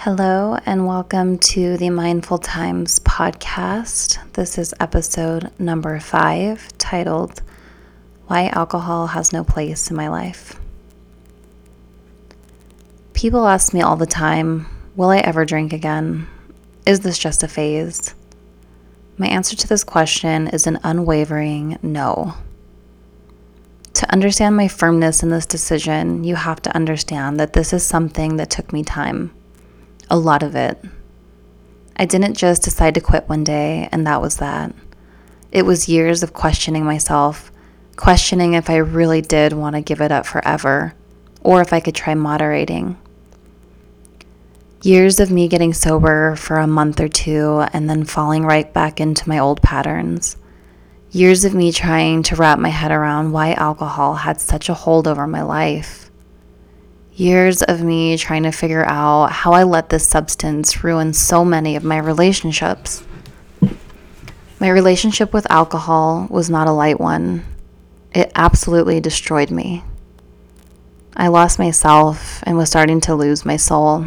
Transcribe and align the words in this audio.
Hello, 0.00 0.58
and 0.66 0.86
welcome 0.86 1.38
to 1.38 1.78
the 1.78 1.88
Mindful 1.88 2.36
Times 2.36 3.00
podcast. 3.00 4.18
This 4.34 4.58
is 4.58 4.74
episode 4.78 5.50
number 5.58 5.98
five, 5.98 6.68
titled 6.76 7.40
Why 8.26 8.48
Alcohol 8.48 9.08
Has 9.08 9.32
No 9.32 9.42
Place 9.42 9.90
in 9.90 9.96
My 9.96 10.08
Life. 10.08 10.60
People 13.14 13.48
ask 13.48 13.72
me 13.72 13.80
all 13.80 13.96
the 13.96 14.06
time, 14.06 14.66
Will 14.96 15.08
I 15.08 15.18
ever 15.18 15.46
drink 15.46 15.72
again? 15.72 16.28
Is 16.84 17.00
this 17.00 17.18
just 17.18 17.42
a 17.42 17.48
phase? 17.48 18.14
My 19.16 19.26
answer 19.26 19.56
to 19.56 19.66
this 19.66 19.82
question 19.82 20.46
is 20.48 20.66
an 20.66 20.78
unwavering 20.84 21.78
no. 21.82 22.34
To 23.94 24.12
understand 24.12 24.56
my 24.56 24.68
firmness 24.68 25.22
in 25.22 25.30
this 25.30 25.46
decision, 25.46 26.22
you 26.22 26.36
have 26.36 26.60
to 26.62 26.76
understand 26.76 27.40
that 27.40 27.54
this 27.54 27.72
is 27.72 27.82
something 27.84 28.36
that 28.36 28.50
took 28.50 28.74
me 28.74 28.84
time 28.84 29.32
a 30.08 30.16
lot 30.16 30.42
of 30.42 30.54
it. 30.54 30.82
I 31.96 32.04
didn't 32.04 32.34
just 32.34 32.62
decide 32.62 32.94
to 32.94 33.00
quit 33.00 33.28
one 33.28 33.44
day, 33.44 33.88
and 33.90 34.06
that 34.06 34.20
was 34.20 34.36
that. 34.36 34.74
It 35.50 35.62
was 35.62 35.88
years 35.88 36.22
of 36.22 36.34
questioning 36.34 36.84
myself, 36.84 37.50
questioning 37.96 38.52
if 38.52 38.68
I 38.68 38.76
really 38.76 39.22
did 39.22 39.52
want 39.52 39.74
to 39.76 39.80
give 39.80 40.00
it 40.00 40.12
up 40.12 40.26
forever, 40.26 40.94
or 41.40 41.62
if 41.62 41.72
I 41.72 41.80
could 41.80 41.94
try 41.94 42.14
moderating. 42.14 42.98
Years 44.82 45.18
of 45.18 45.30
me 45.30 45.48
getting 45.48 45.72
sober 45.72 46.36
for 46.36 46.58
a 46.58 46.66
month 46.66 47.00
or 47.00 47.08
two 47.08 47.64
and 47.72 47.88
then 47.88 48.04
falling 48.04 48.44
right 48.44 48.72
back 48.72 49.00
into 49.00 49.28
my 49.28 49.38
old 49.38 49.62
patterns. 49.62 50.36
Years 51.10 51.44
of 51.44 51.54
me 51.54 51.72
trying 51.72 52.22
to 52.24 52.36
wrap 52.36 52.58
my 52.58 52.68
head 52.68 52.92
around 52.92 53.32
why 53.32 53.54
alcohol 53.54 54.14
had 54.14 54.40
such 54.40 54.68
a 54.68 54.74
hold 54.74 55.08
over 55.08 55.26
my 55.26 55.42
life 55.42 56.05
years 57.16 57.62
of 57.62 57.82
me 57.82 58.16
trying 58.18 58.42
to 58.42 58.52
figure 58.52 58.84
out 58.84 59.32
how 59.32 59.52
I 59.52 59.62
let 59.62 59.88
this 59.88 60.06
substance 60.06 60.84
ruin 60.84 61.14
so 61.14 61.44
many 61.44 61.74
of 61.74 61.82
my 61.82 61.96
relationships. 61.98 63.02
My 64.60 64.68
relationship 64.68 65.32
with 65.32 65.50
alcohol 65.50 66.26
was 66.30 66.50
not 66.50 66.68
a 66.68 66.72
light 66.72 67.00
one. 67.00 67.44
It 68.14 68.30
absolutely 68.34 69.00
destroyed 69.00 69.50
me. 69.50 69.82
I 71.16 71.28
lost 71.28 71.58
myself 71.58 72.42
and 72.42 72.58
was 72.58 72.68
starting 72.68 73.00
to 73.02 73.14
lose 73.14 73.46
my 73.46 73.56
soul. 73.56 74.06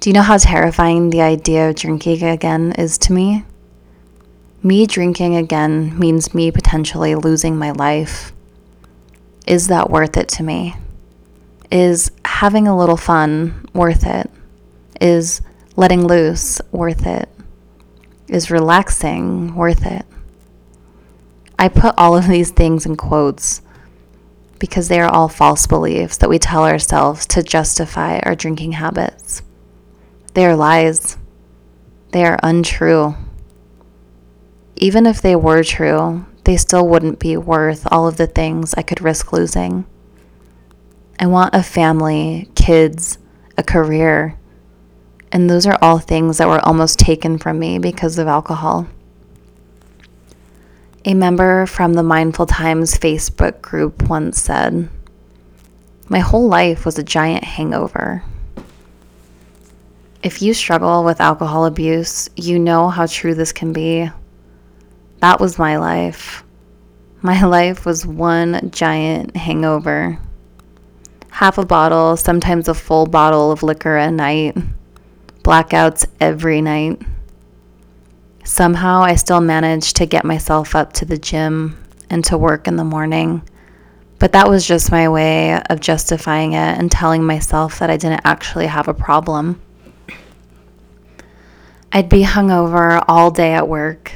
Do 0.00 0.10
you 0.10 0.14
know 0.14 0.22
how 0.22 0.36
terrifying 0.36 1.10
the 1.10 1.22
idea 1.22 1.70
of 1.70 1.76
drinking 1.76 2.22
again 2.22 2.72
is 2.72 2.98
to 2.98 3.12
me? 3.12 3.44
Me 4.62 4.86
drinking 4.86 5.36
again 5.36 5.98
means 5.98 6.34
me 6.34 6.50
potentially 6.50 7.14
losing 7.14 7.56
my 7.56 7.70
life. 7.70 8.32
Is 9.46 9.68
that 9.68 9.88
worth 9.88 10.16
it 10.18 10.28
to 10.30 10.42
me? 10.42 10.74
Is 11.70 12.10
having 12.24 12.66
a 12.66 12.76
little 12.76 12.96
fun 12.96 13.66
worth 13.74 14.06
it? 14.06 14.30
Is 15.00 15.42
letting 15.76 16.06
loose 16.06 16.60
worth 16.72 17.06
it? 17.06 17.28
Is 18.26 18.50
relaxing 18.50 19.54
worth 19.54 19.84
it? 19.84 20.06
I 21.58 21.68
put 21.68 21.94
all 21.98 22.16
of 22.16 22.28
these 22.28 22.50
things 22.50 22.86
in 22.86 22.96
quotes 22.96 23.60
because 24.58 24.88
they 24.88 25.00
are 25.00 25.10
all 25.10 25.28
false 25.28 25.66
beliefs 25.66 26.16
that 26.18 26.30
we 26.30 26.38
tell 26.38 26.64
ourselves 26.64 27.26
to 27.26 27.42
justify 27.42 28.18
our 28.20 28.34
drinking 28.34 28.72
habits. 28.72 29.42
They 30.34 30.46
are 30.46 30.56
lies. 30.56 31.16
They 32.12 32.24
are 32.24 32.38
untrue. 32.42 33.14
Even 34.76 35.06
if 35.06 35.20
they 35.20 35.36
were 35.36 35.62
true, 35.62 36.24
they 36.44 36.56
still 36.56 36.88
wouldn't 36.88 37.18
be 37.18 37.36
worth 37.36 37.86
all 37.90 38.08
of 38.08 38.16
the 38.16 38.26
things 38.26 38.72
I 38.74 38.82
could 38.82 39.02
risk 39.02 39.32
losing. 39.32 39.84
I 41.20 41.26
want 41.26 41.54
a 41.54 41.64
family, 41.64 42.48
kids, 42.54 43.18
a 43.56 43.64
career. 43.64 44.38
And 45.32 45.50
those 45.50 45.66
are 45.66 45.76
all 45.82 45.98
things 45.98 46.38
that 46.38 46.46
were 46.46 46.64
almost 46.64 47.00
taken 47.00 47.38
from 47.38 47.58
me 47.58 47.80
because 47.80 48.18
of 48.18 48.28
alcohol. 48.28 48.86
A 51.04 51.14
member 51.14 51.66
from 51.66 51.94
the 51.94 52.04
Mindful 52.04 52.46
Times 52.46 52.96
Facebook 52.96 53.60
group 53.62 54.08
once 54.08 54.40
said, 54.40 54.88
My 56.08 56.20
whole 56.20 56.46
life 56.46 56.84
was 56.84 56.98
a 56.98 57.02
giant 57.02 57.42
hangover. 57.42 58.22
If 60.22 60.40
you 60.40 60.54
struggle 60.54 61.02
with 61.02 61.20
alcohol 61.20 61.66
abuse, 61.66 62.30
you 62.36 62.60
know 62.60 62.88
how 62.88 63.06
true 63.06 63.34
this 63.34 63.52
can 63.52 63.72
be. 63.72 64.08
That 65.18 65.40
was 65.40 65.58
my 65.58 65.78
life. 65.78 66.44
My 67.22 67.42
life 67.44 67.84
was 67.84 68.06
one 68.06 68.70
giant 68.70 69.36
hangover 69.36 70.20
half 71.38 71.56
a 71.56 71.64
bottle, 71.64 72.16
sometimes 72.16 72.66
a 72.66 72.74
full 72.74 73.06
bottle 73.06 73.52
of 73.52 73.62
liquor 73.62 73.96
a 73.96 74.10
night, 74.10 74.56
blackouts 75.44 76.04
every 76.18 76.60
night. 76.60 77.00
Somehow 78.42 79.02
I 79.02 79.14
still 79.14 79.40
managed 79.40 79.94
to 79.98 80.06
get 80.06 80.24
myself 80.24 80.74
up 80.74 80.92
to 80.94 81.04
the 81.04 81.16
gym 81.16 81.80
and 82.10 82.24
to 82.24 82.36
work 82.36 82.66
in 82.66 82.74
the 82.74 82.82
morning. 82.82 83.48
But 84.18 84.32
that 84.32 84.48
was 84.48 84.66
just 84.66 84.90
my 84.90 85.08
way 85.08 85.62
of 85.70 85.78
justifying 85.78 86.54
it 86.54 86.76
and 86.76 86.90
telling 86.90 87.22
myself 87.22 87.78
that 87.78 87.88
I 87.88 87.96
didn't 87.96 88.22
actually 88.24 88.66
have 88.66 88.88
a 88.88 88.94
problem. 88.94 89.62
I'd 91.92 92.08
be 92.08 92.24
hungover 92.24 93.04
all 93.06 93.30
day 93.30 93.52
at 93.52 93.68
work, 93.68 94.10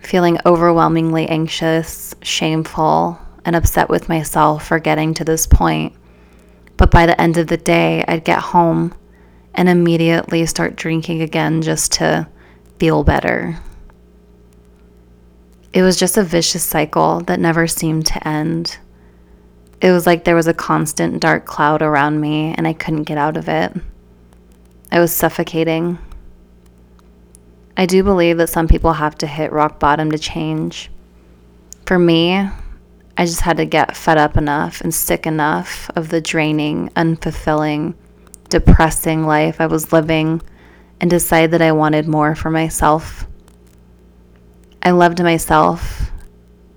feeling 0.00 0.38
overwhelmingly 0.46 1.26
anxious, 1.26 2.14
shameful, 2.22 3.18
and 3.44 3.56
upset 3.56 3.88
with 3.88 4.08
myself 4.08 4.68
for 4.68 4.78
getting 4.78 5.14
to 5.14 5.24
this 5.24 5.48
point. 5.48 5.96
But 6.76 6.90
by 6.90 7.06
the 7.06 7.20
end 7.20 7.36
of 7.36 7.46
the 7.46 7.56
day, 7.56 8.04
I'd 8.08 8.24
get 8.24 8.38
home 8.38 8.94
and 9.54 9.68
immediately 9.68 10.44
start 10.46 10.76
drinking 10.76 11.22
again 11.22 11.62
just 11.62 11.92
to 11.92 12.28
feel 12.78 13.04
better. 13.04 13.58
It 15.72 15.82
was 15.82 15.96
just 15.96 16.16
a 16.16 16.22
vicious 16.22 16.62
cycle 16.62 17.20
that 17.22 17.40
never 17.40 17.66
seemed 17.66 18.06
to 18.06 18.28
end. 18.28 18.78
It 19.80 19.90
was 19.90 20.06
like 20.06 20.24
there 20.24 20.36
was 20.36 20.46
a 20.46 20.54
constant 20.54 21.20
dark 21.20 21.46
cloud 21.46 21.82
around 21.82 22.20
me 22.20 22.54
and 22.56 22.66
I 22.66 22.72
couldn't 22.72 23.04
get 23.04 23.18
out 23.18 23.36
of 23.36 23.48
it. 23.48 23.72
I 24.90 25.00
was 25.00 25.12
suffocating. 25.12 25.98
I 27.76 27.86
do 27.86 28.04
believe 28.04 28.36
that 28.38 28.48
some 28.48 28.68
people 28.68 28.92
have 28.92 29.18
to 29.18 29.26
hit 29.26 29.52
rock 29.52 29.80
bottom 29.80 30.10
to 30.12 30.18
change. 30.18 30.90
For 31.86 31.98
me, 31.98 32.48
I 33.16 33.26
just 33.26 33.42
had 33.42 33.58
to 33.58 33.64
get 33.64 33.96
fed 33.96 34.18
up 34.18 34.36
enough 34.36 34.80
and 34.80 34.92
sick 34.92 35.26
enough 35.26 35.88
of 35.94 36.08
the 36.08 36.20
draining, 36.20 36.90
unfulfilling, 36.96 37.94
depressing 38.48 39.24
life 39.24 39.60
I 39.60 39.66
was 39.66 39.92
living 39.92 40.42
and 41.00 41.10
decide 41.10 41.52
that 41.52 41.62
I 41.62 41.72
wanted 41.72 42.08
more 42.08 42.34
for 42.34 42.50
myself. 42.50 43.26
I 44.82 44.90
loved 44.90 45.22
myself 45.22 46.10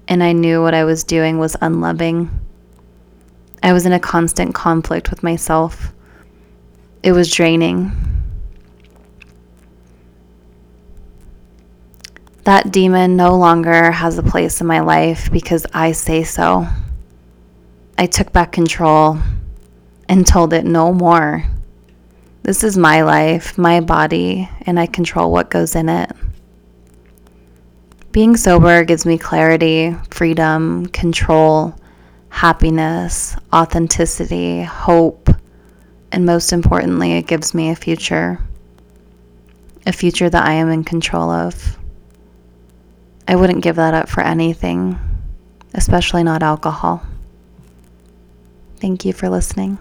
and 0.08 0.24
I 0.24 0.32
knew 0.32 0.62
what 0.62 0.74
I 0.74 0.86
was 0.86 1.04
doing 1.04 1.40
was 1.40 1.58
unloving. 1.62 2.30
I 3.64 3.74
was 3.74 3.86
in 3.86 3.92
a 3.94 4.00
constant 4.00 4.54
conflict 4.54 5.10
with 5.10 5.24
myself. 5.24 5.92
It 7.04 7.12
was 7.12 7.32
draining. 7.32 8.07
That 12.48 12.72
demon 12.72 13.18
no 13.18 13.36
longer 13.36 13.92
has 13.92 14.18
a 14.18 14.24
place 14.24 14.62
in 14.62 14.68
my 14.68 14.80
life 14.80 15.30
because 15.34 15.66
I 15.74 15.92
say 15.92 16.24
so. 16.24 16.66
I 17.98 18.06
took 18.06 18.32
back 18.32 18.54
control 18.54 19.18
and 20.08 20.26
told 20.26 20.54
it 20.54 20.64
no 20.64 20.94
more. 20.94 21.44
This 22.44 22.64
is 22.64 22.78
my 22.78 23.02
life, 23.02 23.58
my 23.58 23.82
body, 23.82 24.50
and 24.62 24.80
I 24.80 24.86
control 24.86 25.30
what 25.30 25.50
goes 25.50 25.76
in 25.76 25.90
it. 25.90 26.10
Being 28.14 28.38
sober 28.38 28.86
gives 28.86 29.06
me 29.06 29.18
clarity, 29.18 29.94
freedom, 30.10 30.86
control, 30.86 31.76
happiness, 32.30 33.36
authenticity, 33.52 34.64
hope, 34.64 35.30
and 36.14 36.26
most 36.26 36.54
importantly, 36.54 37.12
it 37.12 37.28
gives 37.28 37.54
me 37.54 37.72
a 37.72 37.76
future. 37.76 38.40
A 39.86 39.92
future 39.92 40.30
that 40.30 40.46
I 40.46 40.54
am 40.54 40.70
in 40.70 40.86
control 40.86 41.30
of. 41.30 41.78
I 43.28 43.36
wouldn't 43.36 43.62
give 43.62 43.76
that 43.76 43.94
up 43.94 44.08
for 44.08 44.22
anything, 44.22 44.98
especially 45.74 46.24
not 46.24 46.44
alcohol. 46.44 47.04
Thank 48.78 49.04
you 49.04 49.12
for 49.12 49.30
listening. 49.30 49.78